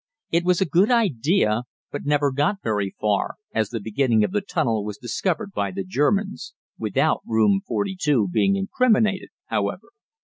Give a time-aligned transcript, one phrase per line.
[0.31, 4.41] It was a good idea, but never got very far, as the beginning of the
[4.41, 9.89] tunnel was discovered by the Germans without Room 42 being incriminated, however.